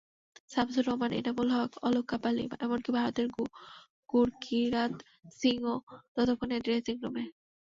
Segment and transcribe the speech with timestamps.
[0.51, 3.27] শামসুর রহমান, এনামুল হক, অলক কাপালি, এমনকি ভারতের
[4.09, 4.93] গুরকিরাত
[5.39, 5.73] সিংও
[6.15, 7.23] ততক্ষণে ড্রেসিংরুমে।